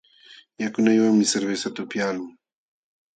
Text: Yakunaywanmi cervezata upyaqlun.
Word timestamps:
Yakunaywanmi 0.61 1.29
cervezata 1.31 1.77
upyaqlun. 1.83 2.29